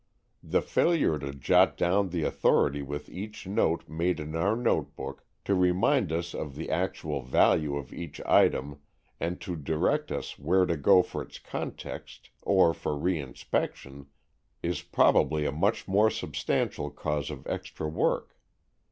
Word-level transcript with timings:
The 0.41 0.63
failure 0.63 1.19
to 1.19 1.31
jot 1.31 1.77
down 1.77 2.09
the 2.09 2.23
authority 2.23 2.81
with 2.81 3.07
each 3.07 3.45
note 3.45 3.87
made 3.87 4.19
in 4.19 4.35
our 4.35 4.55
notebook, 4.55 5.23
to 5.45 5.53
remind 5.53 6.11
us 6.11 6.33
of 6.33 6.55
the 6.55 6.71
actual 6.71 7.21
value 7.21 7.75
of 7.75 7.93
each 7.93 8.19
item 8.21 8.79
and 9.19 9.39
to 9.41 9.55
direct 9.55 10.11
us 10.11 10.39
where 10.39 10.65
to 10.65 10.75
go 10.75 11.03
for 11.03 11.21
its 11.21 11.37
context 11.37 12.31
or 12.41 12.73
for 12.73 12.93
reinspection, 12.93 14.07
is 14.63 14.81
probably 14.81 15.45
a 15.45 15.51
much 15.51 15.87
more 15.87 16.09
substantial 16.09 16.89
cause 16.89 17.29
of 17.29 17.45
extra 17.45 17.87
work. 17.87 18.35